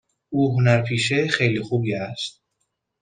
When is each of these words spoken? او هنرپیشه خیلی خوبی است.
او 0.29 0.53
هنرپیشه 0.59 1.27
خیلی 1.27 1.61
خوبی 1.61 1.93
است. 1.93 2.41